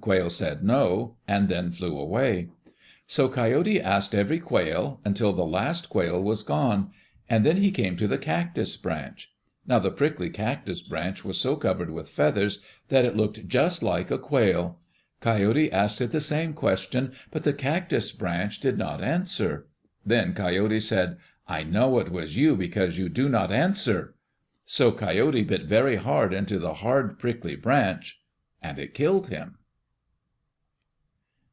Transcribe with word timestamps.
Quail 0.00 0.30
said, 0.30 0.62
"No," 0.64 1.16
and 1.28 1.48
then 1.50 1.72
flew 1.72 1.98
away. 1.98 2.48
So 3.08 3.28
Coyote 3.28 3.78
asked 3.80 4.14
every 4.14 4.38
quail, 4.38 4.98
until 5.04 5.32
the 5.34 5.44
last 5.44 5.88
quail 5.90 6.22
was 6.22 6.42
gone, 6.44 6.90
and 7.28 7.44
then 7.44 7.56
he 7.58 7.70
came 7.72 7.96
to 7.98 8.06
the 8.08 8.16
cactus 8.16 8.76
branch. 8.78 9.30
Now 9.66 9.78
the 9.80 9.90
prickly 9.90 10.30
cactus 10.30 10.80
branch 10.80 11.22
was 11.24 11.38
so 11.38 11.54
covered 11.56 11.90
with 11.90 12.08
feathers 12.08 12.62
that 12.88 13.04
it 13.04 13.14
looked 13.16 13.46
just 13.48 13.82
like 13.82 14.10
a 14.12 14.16
quail. 14.18 14.78
Coyote 15.20 15.70
asked 15.72 16.00
it 16.00 16.12
the 16.12 16.20
same 16.20 16.54
question, 16.54 17.12
but 17.32 17.42
the 17.44 17.52
cactus 17.52 18.10
branch 18.12 18.58
did 18.60 18.78
not 18.78 19.02
answer. 19.02 19.66
Then 20.06 20.32
Coyote 20.34 20.78
said, 20.80 21.18
"I 21.48 21.62
know 21.64 21.98
it 21.98 22.10
was 22.12 22.36
you 22.38 22.56
because 22.56 22.96
you 22.96 23.08
do 23.10 23.28
not 23.28 23.50
answer." 23.52 24.14
So 24.64 24.92
Coyote 24.92 25.42
bit 25.42 25.64
very 25.66 25.96
hard 25.96 26.32
into 26.32 26.58
the 26.60 26.74
hard, 26.74 27.18
prickly 27.18 27.56
branch, 27.56 28.20
and 28.62 28.78
it 28.78 28.94
killed 28.94 29.28
him. 29.28 29.56